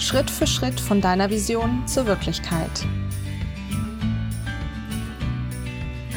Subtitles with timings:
[0.00, 2.70] Schritt für Schritt von deiner Vision zur Wirklichkeit.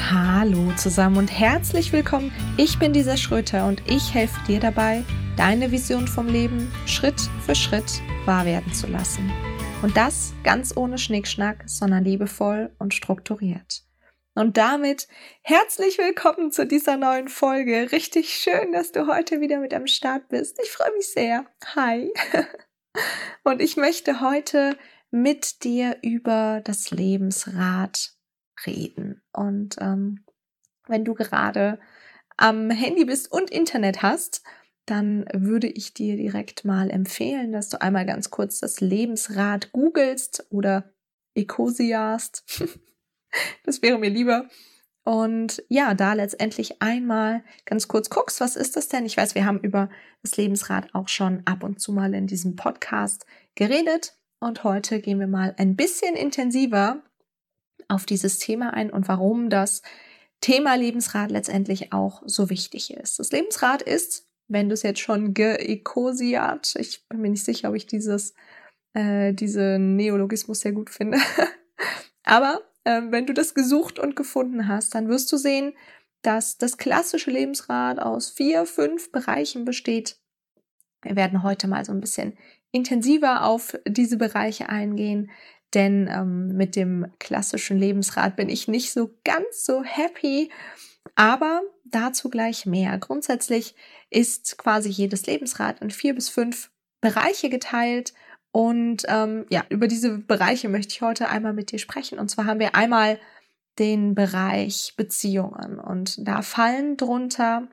[0.10, 2.32] Hallo zusammen und herzlich willkommen.
[2.56, 5.04] Ich bin Lisa Schröter und ich helfe dir dabei,
[5.36, 9.30] deine Vision vom Leben Schritt für Schritt wahr werden zu lassen.
[9.82, 13.84] Und das ganz ohne Schnickschnack, sondern liebevoll und strukturiert.
[14.34, 15.10] Und damit
[15.42, 17.92] herzlich willkommen zu dieser neuen Folge.
[17.92, 20.58] Richtig schön, dass du heute wieder mit am Start bist.
[20.64, 21.46] Ich freue mich sehr.
[21.76, 22.14] Hi.
[23.44, 24.78] Und ich möchte heute
[25.12, 28.16] mit dir über das Lebensrad
[28.66, 29.22] reden.
[29.32, 30.26] Und ähm,
[30.88, 31.80] wenn du gerade
[32.38, 34.44] am Handy bist und Internet hast,
[34.86, 40.46] dann würde ich dir direkt mal empfehlen, dass du einmal ganz kurz das Lebensrad googelst
[40.50, 40.94] oder
[41.36, 42.44] Ecosiast.
[43.66, 44.50] das wäre mir lieber.
[45.04, 49.06] Und ja, da letztendlich einmal ganz kurz guckst, was ist das denn?
[49.06, 49.90] Ich weiß, wir haben über
[50.22, 53.26] das Lebensrad auch schon ab und zu mal in diesem Podcast
[53.56, 54.18] geredet.
[54.40, 57.04] Und heute gehen wir mal ein bisschen intensiver
[57.90, 59.82] auf dieses Thema ein und warum das
[60.40, 63.20] Thema Lebensrad letztendlich auch so wichtig ist.
[63.20, 67.76] Das Lebensrad ist, wenn du es jetzt schon geekosiat, ich bin mir nicht sicher, ob
[67.76, 68.34] ich dieses,
[68.94, 71.18] äh, diesen Neologismus sehr gut finde,
[72.24, 75.74] aber ähm, wenn du das gesucht und gefunden hast, dann wirst du sehen,
[76.22, 80.18] dass das klassische Lebensrad aus vier, fünf Bereichen besteht.
[81.02, 82.38] Wir werden heute mal so ein bisschen
[82.72, 85.30] intensiver auf diese Bereiche eingehen,
[85.74, 90.50] denn ähm, mit dem klassischen Lebensrad bin ich nicht so ganz so happy,
[91.16, 92.98] aber dazu gleich mehr.
[92.98, 93.76] Grundsätzlich
[94.10, 98.14] ist quasi jedes Lebensrad in vier bis fünf Bereiche geteilt
[98.54, 102.20] und ähm, ja, über diese Bereiche möchte ich heute einmal mit dir sprechen.
[102.20, 103.20] Und zwar haben wir einmal
[103.80, 105.80] den Bereich Beziehungen.
[105.80, 107.68] Und da fallen drunter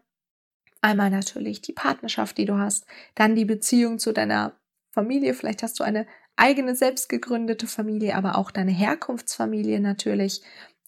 [0.81, 4.59] einmal natürlich die Partnerschaft, die du hast, dann die Beziehung zu deiner
[4.91, 5.35] Familie.
[5.35, 10.41] Vielleicht hast du eine eigene selbst gegründete Familie, aber auch deine Herkunftsfamilie natürlich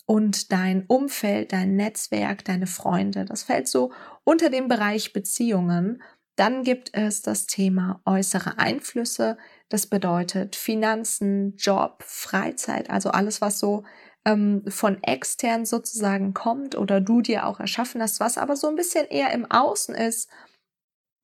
[0.06, 3.26] und dein Umfeld, dein Netzwerk, deine Freunde.
[3.26, 3.92] Das fällt so
[4.24, 6.02] unter dem Bereich Beziehungen.
[6.36, 9.36] Dann gibt es das Thema äußere Einflüsse.
[9.72, 13.84] Das bedeutet Finanzen, Job, Freizeit, also alles, was so
[14.26, 18.76] ähm, von extern sozusagen kommt oder du dir auch erschaffen hast, was aber so ein
[18.76, 20.28] bisschen eher im Außen ist.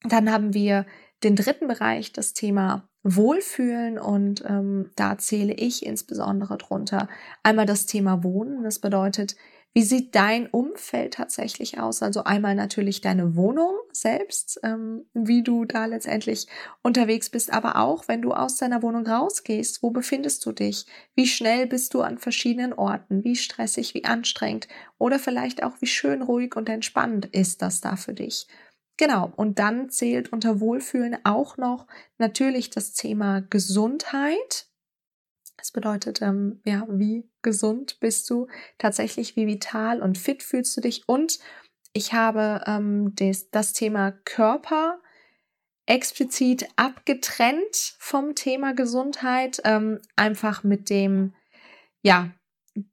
[0.02, 0.86] Dann haben wir
[1.24, 7.06] den dritten Bereich, das Thema Wohlfühlen und ähm, da zähle ich insbesondere drunter
[7.42, 8.62] einmal das Thema Wohnen.
[8.62, 9.36] Das bedeutet,
[9.74, 12.02] wie sieht dein Umfeld tatsächlich aus?
[12.02, 16.46] Also einmal natürlich deine Wohnung selbst, ähm, wie du da letztendlich
[16.82, 20.86] unterwegs bist, aber auch, wenn du aus deiner Wohnung rausgehst, wo befindest du dich?
[21.14, 23.24] Wie schnell bist du an verschiedenen Orten?
[23.24, 24.68] Wie stressig, wie anstrengend?
[24.98, 28.46] Oder vielleicht auch, wie schön, ruhig und entspannt ist das da für dich?
[28.96, 31.86] Genau, und dann zählt unter Wohlfühlen auch noch
[32.18, 34.67] natürlich das Thema Gesundheit.
[35.58, 38.46] Das bedeutet, ähm, ja, wie gesund bist du
[38.78, 41.02] tatsächlich, wie vital und fit fühlst du dich.
[41.06, 41.38] Und
[41.92, 45.00] ich habe ähm, des, das Thema Körper
[45.84, 51.34] explizit abgetrennt vom Thema Gesundheit, ähm, einfach mit dem,
[52.02, 52.30] ja,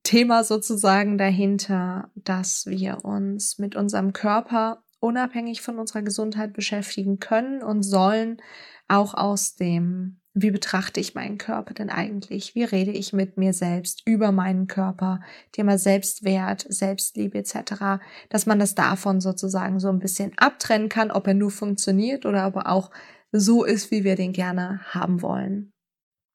[0.01, 7.61] Thema sozusagen dahinter, dass wir uns mit unserem Körper unabhängig von unserer Gesundheit beschäftigen können
[7.61, 8.41] und sollen,
[8.87, 12.55] auch aus dem wie betrachte ich meinen Körper denn eigentlich?
[12.55, 15.21] Wie rede ich mit mir selbst über meinen Körper?
[15.53, 18.03] Thema Selbstwert, Selbstliebe etc.
[18.29, 22.43] Dass man das davon sozusagen so ein bisschen abtrennen kann, ob er nur funktioniert oder
[22.43, 22.91] aber auch
[23.31, 25.71] so ist, wie wir den gerne haben wollen.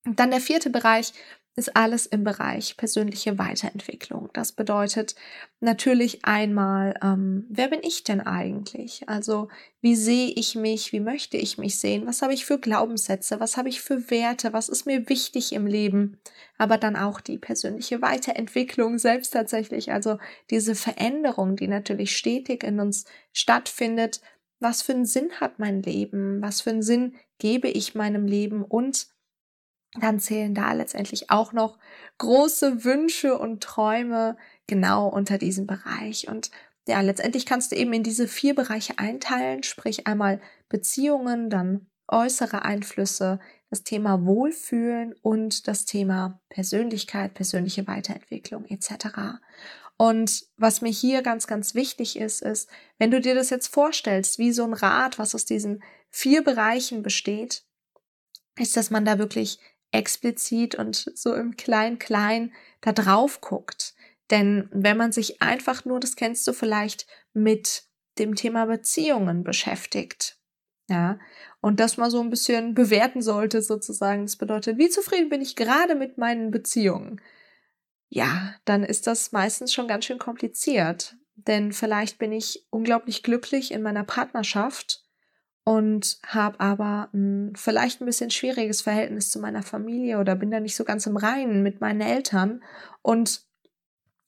[0.04, 1.12] Dann der vierte Bereich,
[1.56, 4.30] ist alles im Bereich persönliche Weiterentwicklung.
[4.32, 5.16] Das bedeutet
[5.60, 9.08] natürlich einmal, ähm, wer bin ich denn eigentlich?
[9.08, 9.48] Also
[9.80, 10.92] wie sehe ich mich?
[10.92, 12.06] Wie möchte ich mich sehen?
[12.06, 13.40] Was habe ich für Glaubenssätze?
[13.40, 14.52] Was habe ich für Werte?
[14.52, 16.18] Was ist mir wichtig im Leben?
[16.56, 19.92] Aber dann auch die persönliche Weiterentwicklung selbst tatsächlich.
[19.92, 20.18] Also
[20.50, 24.20] diese Veränderung, die natürlich stetig in uns stattfindet.
[24.60, 26.40] Was für einen Sinn hat mein Leben?
[26.42, 28.62] Was für einen Sinn gebe ich meinem Leben?
[28.62, 29.08] Und
[29.98, 31.78] dann zählen da letztendlich auch noch
[32.18, 36.28] große Wünsche und Träume genau unter diesem Bereich.
[36.28, 36.50] Und
[36.86, 42.62] ja, letztendlich kannst du eben in diese vier Bereiche einteilen, sprich einmal Beziehungen, dann äußere
[42.62, 43.40] Einflüsse,
[43.70, 49.38] das Thema Wohlfühlen und das Thema Persönlichkeit, persönliche Weiterentwicklung etc.
[49.96, 54.38] Und was mir hier ganz, ganz wichtig ist, ist, wenn du dir das jetzt vorstellst,
[54.38, 57.64] wie so ein Rad, was aus diesen vier Bereichen besteht,
[58.58, 59.58] ist, dass man da wirklich
[59.92, 63.94] explizit und so im Klein-Klein da drauf guckt.
[64.30, 67.84] Denn wenn man sich einfach nur, das kennst du vielleicht, mit
[68.18, 70.38] dem Thema Beziehungen beschäftigt,
[70.90, 71.18] Ja,
[71.60, 74.24] und das mal so ein bisschen bewerten sollte sozusagen.
[74.24, 77.20] Das bedeutet, wie zufrieden bin ich gerade mit meinen Beziehungen?
[78.08, 81.16] Ja, dann ist das meistens schon ganz schön kompliziert.
[81.36, 85.02] Denn vielleicht bin ich unglaublich glücklich in meiner Partnerschaft
[85.70, 90.58] und habe aber ein, vielleicht ein bisschen schwieriges Verhältnis zu meiner Familie oder bin da
[90.58, 92.60] nicht so ganz im Reinen mit meinen Eltern
[93.02, 93.42] und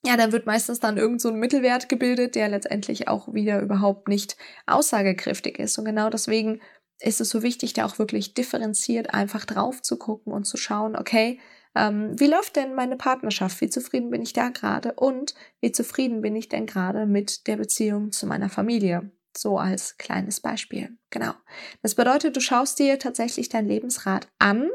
[0.05, 4.07] ja, dann wird meistens dann irgend so ein Mittelwert gebildet, der letztendlich auch wieder überhaupt
[4.07, 4.37] nicht
[4.67, 5.77] aussagekräftig ist.
[5.77, 6.61] Und genau deswegen
[6.99, 10.95] ist es so wichtig, da auch wirklich differenziert einfach drauf zu gucken und zu schauen,
[10.95, 11.41] okay,
[11.75, 13.59] ähm, wie läuft denn meine Partnerschaft?
[13.59, 14.93] Wie zufrieden bin ich da gerade?
[14.93, 19.11] Und wie zufrieden bin ich denn gerade mit der Beziehung zu meiner Familie?
[19.35, 20.97] So als kleines Beispiel.
[21.09, 21.33] Genau.
[21.81, 24.69] Das bedeutet, du schaust dir tatsächlich dein Lebensrad an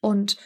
[0.00, 0.36] und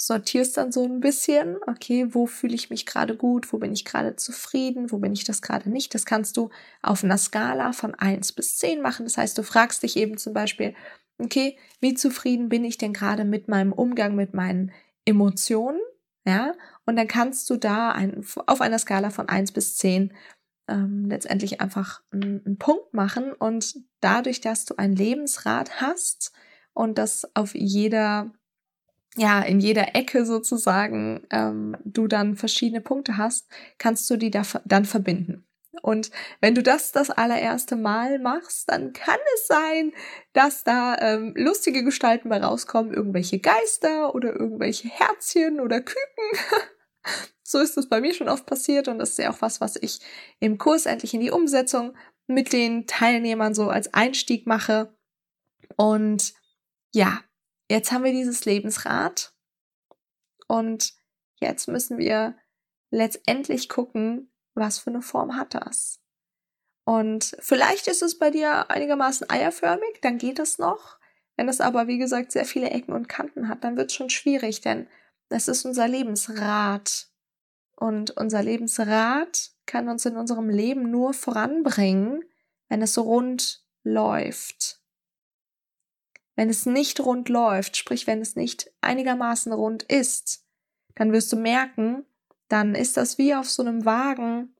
[0.00, 3.84] sortierst dann so ein bisschen, okay, wo fühle ich mich gerade gut, wo bin ich
[3.84, 5.92] gerade zufrieden, wo bin ich das gerade nicht.
[5.94, 6.50] Das kannst du
[6.82, 9.06] auf einer Skala von 1 bis 10 machen.
[9.06, 10.74] Das heißt, du fragst dich eben zum Beispiel,
[11.18, 14.72] okay, wie zufrieden bin ich denn gerade mit meinem Umgang mit meinen
[15.04, 15.80] Emotionen?
[16.24, 16.52] Ja,
[16.84, 20.12] und dann kannst du da ein, auf einer Skala von 1 bis 10
[20.68, 26.32] ähm, letztendlich einfach einen, Punkt machen und dadurch, dass du ein Lebensrad hast
[26.72, 28.30] und das auf jeder
[29.16, 33.48] ja, in jeder Ecke sozusagen ähm, du dann verschiedene Punkte hast,
[33.78, 35.44] kannst du die da, dann verbinden.
[35.82, 36.10] Und
[36.40, 39.92] wenn du das das allererste Mal machst, dann kann es sein,
[40.32, 45.98] dass da ähm, lustige Gestalten bei rauskommen, irgendwelche Geister oder irgendwelche Herzchen oder Küken.
[47.42, 49.76] so ist das bei mir schon oft passiert und das ist ja auch was, was
[49.76, 50.00] ich
[50.40, 51.96] im Kurs endlich in die Umsetzung
[52.26, 54.94] mit den Teilnehmern so als Einstieg mache.
[55.76, 56.34] Und
[56.92, 57.22] ja,
[57.70, 59.32] jetzt haben wir dieses Lebensrad
[60.46, 60.94] und
[61.40, 62.36] jetzt müssen wir
[62.90, 66.00] letztendlich gucken, was für eine Form hat das.
[66.84, 70.98] Und vielleicht ist es bei dir einigermaßen eierförmig, dann geht es noch.
[71.36, 74.10] Wenn es aber, wie gesagt, sehr viele Ecken und Kanten hat, dann wird es schon
[74.10, 74.88] schwierig, denn
[75.28, 77.08] es ist unser Lebensrad.
[77.76, 82.24] Und unser Lebensrad kann uns in unserem Leben nur voranbringen,
[82.68, 84.80] wenn es rund läuft.
[86.34, 90.44] Wenn es nicht rund läuft, sprich wenn es nicht einigermaßen rund ist,
[90.94, 92.04] dann wirst du merken,
[92.48, 94.54] dann ist das wie auf so einem Wagen,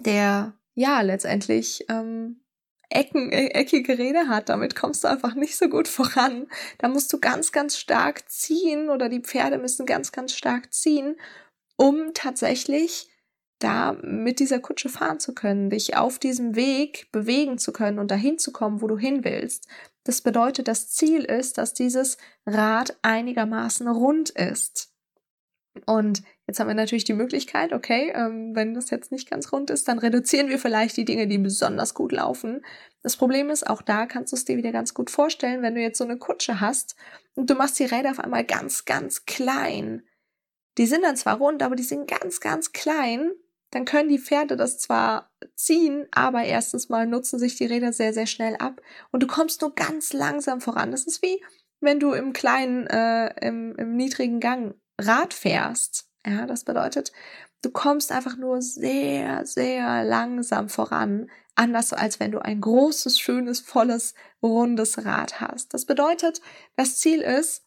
[0.00, 2.40] der ja letztendlich ähm,
[2.90, 4.48] Ecken, e eckige Räder hat.
[4.48, 6.46] Damit kommst du einfach nicht so gut voran.
[6.78, 11.16] Da musst du ganz, ganz stark ziehen oder die Pferde müssen ganz, ganz stark ziehen,
[11.76, 13.10] um tatsächlich
[13.58, 18.10] da mit dieser Kutsche fahren zu können, dich auf diesem Weg bewegen zu können und
[18.10, 19.66] dahin zu kommen, wo du hin willst.
[20.04, 24.94] Das bedeutet, das Ziel ist, dass dieses Rad einigermaßen rund ist.
[25.86, 29.70] Und jetzt haben wir natürlich die Möglichkeit, okay, ähm, wenn das jetzt nicht ganz rund
[29.70, 32.64] ist, dann reduzieren wir vielleicht die Dinge, die besonders gut laufen.
[33.02, 35.80] Das Problem ist, auch da kannst du es dir wieder ganz gut vorstellen, wenn du
[35.80, 36.96] jetzt so eine Kutsche hast
[37.34, 40.02] und du machst die Räder auf einmal ganz, ganz klein.
[40.78, 43.32] Die sind dann zwar rund, aber die sind ganz, ganz klein
[43.70, 48.14] dann können die Pferde das zwar ziehen, aber erstens mal nutzen sich die Räder sehr,
[48.14, 48.80] sehr schnell ab
[49.10, 50.90] und du kommst nur ganz langsam voran.
[50.90, 51.42] Das ist wie
[51.80, 56.08] wenn du im kleinen, äh, im, im niedrigen Gang Rad fährst.
[56.26, 57.12] Ja, das bedeutet,
[57.62, 63.60] du kommst einfach nur sehr, sehr langsam voran, anders als wenn du ein großes, schönes,
[63.60, 65.74] volles, rundes Rad hast.
[65.74, 66.40] Das bedeutet,
[66.76, 67.64] das Ziel ist,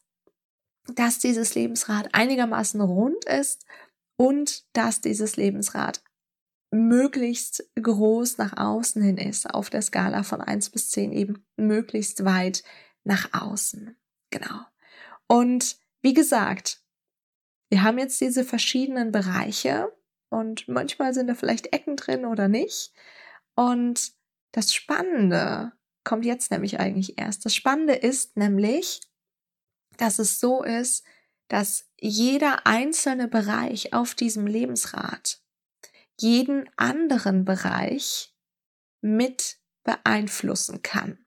[0.94, 3.64] dass dieses Lebensrad einigermaßen rund ist
[4.16, 6.02] und dass dieses Lebensrad
[6.72, 12.24] möglichst groß nach außen hin ist, auf der Skala von 1 bis 10 eben möglichst
[12.24, 12.64] weit
[13.04, 13.96] nach außen.
[14.30, 14.60] Genau.
[15.28, 16.81] Und wie gesagt,
[17.72, 19.90] wir haben jetzt diese verschiedenen Bereiche
[20.28, 22.92] und manchmal sind da vielleicht Ecken drin oder nicht.
[23.54, 24.12] Und
[24.50, 25.72] das Spannende
[26.04, 27.46] kommt jetzt nämlich eigentlich erst.
[27.46, 29.00] Das Spannende ist nämlich,
[29.96, 31.02] dass es so ist,
[31.48, 35.40] dass jeder einzelne Bereich auf diesem Lebensrad
[36.20, 38.34] jeden anderen Bereich
[39.00, 41.21] mit beeinflussen kann.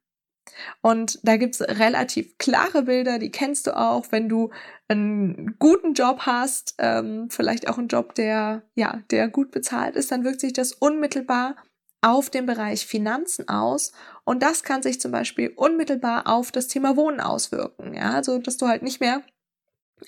[0.81, 4.51] Und da gibt's relativ klare Bilder, die kennst du auch, wenn du
[4.87, 10.11] einen guten Job hast, ähm, vielleicht auch einen Job, der, ja, der gut bezahlt ist,
[10.11, 11.55] dann wirkt sich das unmittelbar
[12.01, 13.91] auf den Bereich Finanzen aus.
[14.25, 17.95] Und das kann sich zum Beispiel unmittelbar auf das Thema Wohnen auswirken.
[17.95, 19.23] Ja, also, dass du halt nicht mehr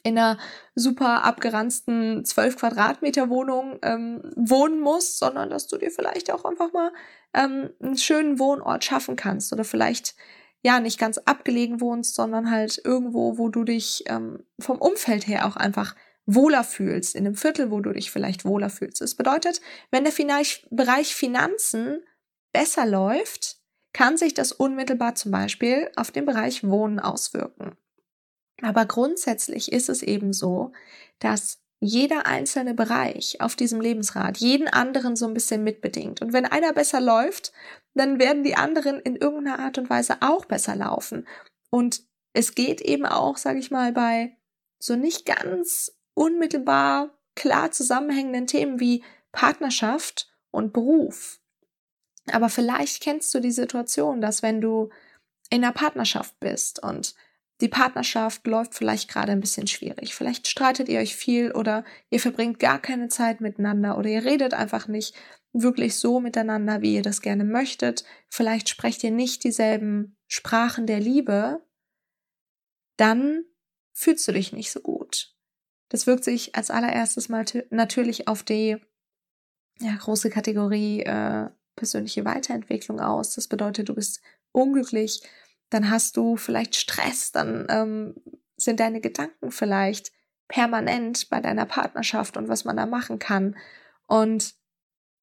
[0.04, 0.38] in einer
[0.76, 6.74] super abgeranzten 12 Quadratmeter Wohnung ähm, wohnen musst, sondern dass du dir vielleicht auch einfach
[6.74, 6.92] mal
[7.34, 10.16] ähm, einen schönen Wohnort schaffen kannst oder vielleicht
[10.64, 15.48] ja nicht ganz abgelegen wohnst, sondern halt irgendwo, wo du dich ähm, vom Umfeld her
[15.48, 19.02] auch einfach wohler fühlst, in einem Viertel, wo du dich vielleicht wohler fühlst.
[19.02, 20.14] Das bedeutet, wenn der
[20.70, 22.04] Bereich Finanzen
[22.52, 23.58] besser läuft,
[23.94, 27.78] kann sich das unmittelbar zum Beispiel auf den Bereich Wohnen auswirken.
[28.62, 30.72] Aber grundsätzlich ist es eben so,
[31.20, 36.22] dass jeder einzelne Bereich auf diesem Lebensrad jeden anderen so ein bisschen mitbedingt.
[36.22, 37.54] Und wenn einer besser läuft,
[37.94, 41.28] dann werden die anderen in irgendeiner Art und Weise auch besser laufen.
[41.70, 44.36] Und es geht eben auch, sage ich mal, bei
[44.80, 51.40] so nicht ganz unmittelbar klar zusammenhängenden Themen wie Partnerschaft und Beruf.
[52.32, 54.90] Aber vielleicht kennst du die Situation, dass wenn du
[55.50, 57.16] in einer Partnerschaft bist und
[57.62, 60.14] die Partnerschaft läuft vielleicht gerade ein bisschen schwierig.
[60.14, 64.54] Vielleicht streitet ihr euch viel oder ihr verbringt gar keine Zeit miteinander oder ihr redet
[64.54, 65.16] einfach nicht
[65.54, 68.04] wirklich so miteinander, wie ihr das gerne möchtet.
[68.30, 71.66] Vielleicht sprecht ihr nicht dieselben Sprachen der Liebe.
[72.98, 73.44] Dann
[73.94, 75.36] fühlst du dich nicht so gut.
[75.90, 78.78] Das wirkt sich als allererstes mal natürlich auf die
[79.80, 83.36] ja, große Kategorie äh, persönliche Weiterentwicklung aus.
[83.36, 84.22] Das bedeutet, du bist
[84.52, 85.22] unglücklich,
[85.70, 88.16] dann hast du vielleicht Stress, dann ähm,
[88.56, 90.12] sind deine Gedanken vielleicht
[90.48, 93.56] permanent bei deiner Partnerschaft und was man da machen kann.
[94.08, 94.56] Und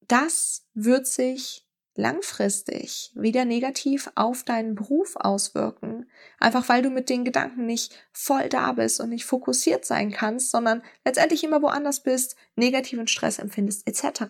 [0.07, 6.11] das wird sich langfristig wieder negativ auf deinen Beruf auswirken.
[6.39, 10.51] Einfach weil du mit den Gedanken nicht voll da bist und nicht fokussiert sein kannst,
[10.51, 14.25] sondern letztendlich immer woanders bist, negativen Stress empfindest etc.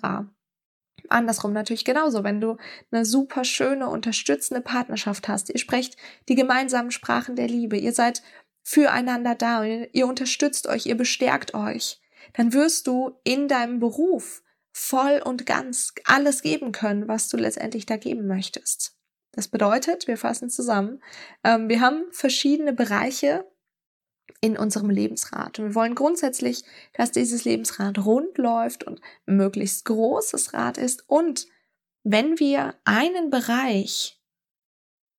[1.09, 2.57] Andersrum natürlich genauso, wenn du
[2.91, 5.97] eine super schöne, unterstützende Partnerschaft hast, ihr sprecht
[6.29, 8.23] die gemeinsamen Sprachen der Liebe, ihr seid
[8.63, 12.01] füreinander da, ihr unterstützt euch, ihr bestärkt euch,
[12.33, 14.43] dann wirst du in deinem Beruf
[14.73, 18.97] voll und ganz alles geben können, was du letztendlich da geben möchtest.
[19.33, 21.03] Das bedeutet, wir fassen zusammen,
[21.43, 23.45] ähm, wir haben verschiedene Bereiche
[24.41, 25.59] in unserem Lebensrad.
[25.59, 31.09] Und wir wollen grundsätzlich, dass dieses Lebensrad rund läuft und möglichst großes Rad ist.
[31.09, 31.47] Und
[32.03, 34.21] wenn wir einen Bereich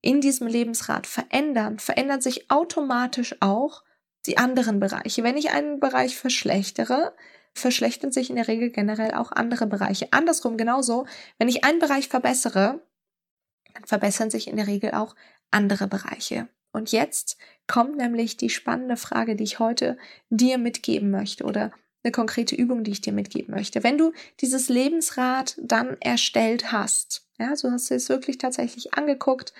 [0.02, 3.84] in diesem Lebensrad verändern, verändern sich automatisch auch
[4.28, 5.24] die anderen Bereiche.
[5.24, 7.16] Wenn ich einen Bereich verschlechtere,
[7.54, 10.08] verschlechtern sich in der Regel generell auch andere Bereiche.
[10.12, 11.08] Andersrum genauso,
[11.40, 12.82] wenn ich einen Bereich verbessere,
[13.74, 15.16] dann verbessern sich in der Regel auch
[15.52, 16.48] andere Bereiche.
[16.76, 19.98] Und jetzt kommt nämlich die spannende Frage, die ich heute
[20.30, 21.72] dir mitgeben möchte oder
[22.04, 23.82] eine konkrete Übung, die ich dir mitgeben möchte.
[23.82, 29.54] Wenn du dieses Lebensrad dann erstellt hast, ja, so hast du es wirklich tatsächlich angeguckt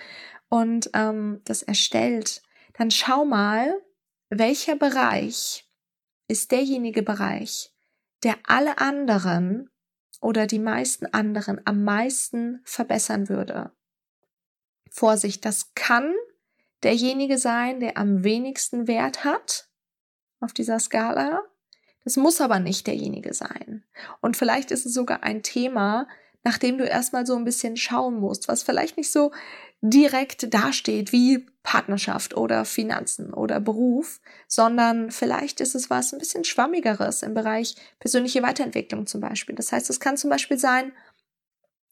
[0.50, 2.42] und ähm, das erstellt,
[2.74, 3.74] dann schau mal,
[4.28, 5.66] welcher Bereich
[6.28, 7.72] ist derjenige Bereich,
[8.24, 9.70] der alle anderen
[10.20, 13.72] oder die meisten anderen am meisten verbessern würde.
[14.90, 16.14] Vorsicht, das kann
[16.82, 19.68] derjenige sein, der am wenigsten Wert hat
[20.40, 21.42] auf dieser Skala.
[22.04, 23.84] Das muss aber nicht derjenige sein.
[24.20, 26.06] Und vielleicht ist es sogar ein Thema,
[26.44, 29.32] nach dem du erstmal so ein bisschen schauen musst, was vielleicht nicht so
[29.80, 36.44] direkt dasteht wie Partnerschaft oder Finanzen oder Beruf, sondern vielleicht ist es was ein bisschen
[36.44, 39.56] schwammigeres im Bereich persönliche Weiterentwicklung zum Beispiel.
[39.56, 40.92] Das heißt, es kann zum Beispiel sein,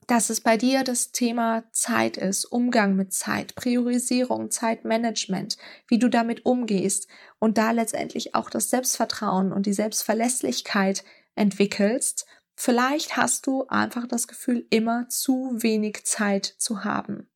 [0.07, 5.57] dass es bei dir das Thema Zeit ist, Umgang mit Zeit, Priorisierung, Zeitmanagement,
[5.89, 7.09] wie du damit umgehst
[7.39, 12.27] und da letztendlich auch das Selbstvertrauen und die Selbstverlässlichkeit entwickelst.
[12.55, 17.29] Vielleicht hast du einfach das Gefühl, immer zu wenig Zeit zu haben.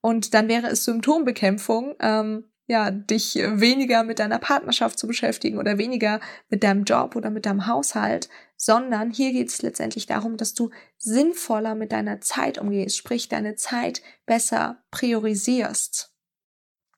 [0.00, 5.76] Und dann wäre es Symptombekämpfung, ähm, ja, dich weniger mit deiner Partnerschaft zu beschäftigen oder
[5.76, 10.54] weniger mit deinem Job oder mit deinem Haushalt, sondern hier geht es letztendlich darum, dass
[10.54, 16.14] du sinnvoller mit deiner Zeit umgehst, sprich deine Zeit besser priorisierst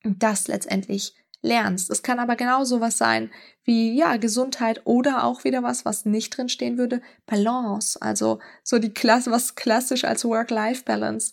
[0.04, 1.90] und das letztendlich lernst.
[1.90, 3.30] Es kann aber genauso was sein
[3.64, 8.78] wie ja Gesundheit oder auch wieder was, was nicht drin stehen würde, Balance, also so
[8.78, 11.32] die Klasse, was klassisch als Work-Life-Balance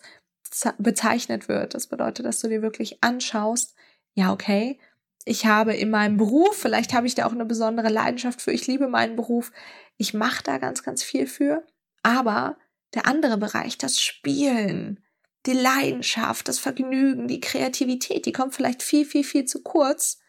[0.77, 1.73] bezeichnet wird.
[1.73, 3.75] Das bedeutet, dass du dir wirklich anschaust,
[4.15, 4.79] ja, okay,
[5.25, 8.67] ich habe in meinem Beruf, vielleicht habe ich da auch eine besondere Leidenschaft für, ich
[8.67, 9.51] liebe meinen Beruf,
[9.97, 11.65] ich mache da ganz, ganz viel für,
[12.03, 12.57] aber
[12.93, 15.03] der andere Bereich, das Spielen,
[15.45, 20.19] die Leidenschaft, das Vergnügen, die Kreativität, die kommt vielleicht viel, viel, viel zu kurz.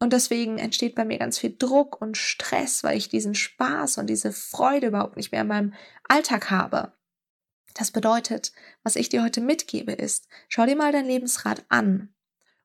[0.00, 4.06] Und deswegen entsteht bei mir ganz viel Druck und Stress, weil ich diesen Spaß und
[4.06, 5.74] diese Freude überhaupt nicht mehr in meinem
[6.08, 6.92] Alltag habe.
[7.74, 8.52] Das bedeutet,
[8.82, 12.14] was ich dir heute mitgebe, ist, schau dir mal dein Lebensrad an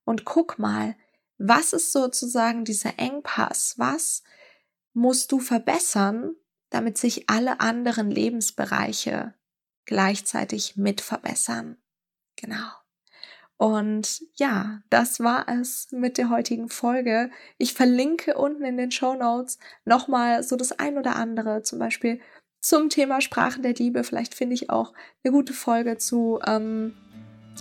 [0.05, 0.95] und guck mal,
[1.38, 3.75] was ist sozusagen dieser Engpass?
[3.77, 4.24] Was
[4.93, 6.36] musst du verbessern,
[6.69, 9.33] damit sich alle anderen Lebensbereiche
[9.86, 11.77] gleichzeitig mit verbessern?
[12.36, 12.72] Genau.
[13.57, 17.29] Und ja, das war es mit der heutigen Folge.
[17.57, 22.19] Ich verlinke unten in den Show Notes nochmal so das ein oder andere, zum Beispiel
[22.60, 24.03] zum Thema Sprachen der Liebe.
[24.03, 24.93] Vielleicht finde ich auch
[25.24, 26.98] eine gute Folge zu ähm,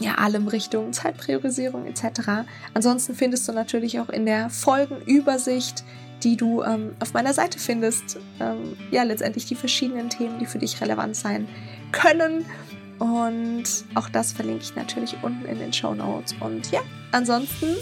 [0.00, 2.44] ja, allem Richtung Zeitpriorisierung etc.
[2.74, 5.84] Ansonsten findest du natürlich auch in der Folgenübersicht,
[6.22, 10.58] die du ähm, auf meiner Seite findest, ähm, ja, letztendlich die verschiedenen Themen, die für
[10.58, 11.48] dich relevant sein
[11.90, 12.44] können.
[12.98, 16.34] Und auch das verlinke ich natürlich unten in den Show Notes.
[16.40, 16.80] Und ja,
[17.10, 17.74] ansonsten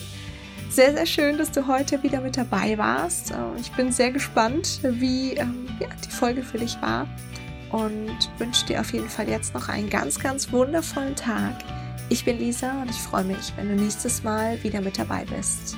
[0.70, 3.30] sehr, sehr schön, dass du heute wieder mit dabei warst.
[3.30, 7.06] Ähm, ich bin sehr gespannt, wie ähm, ja, die Folge für dich war
[7.70, 11.54] und wünsche dir auf jeden Fall jetzt noch einen ganz, ganz wundervollen Tag.
[12.12, 15.76] Ich bin Lisa und ich freue mich, wenn du nächstes Mal wieder mit dabei bist.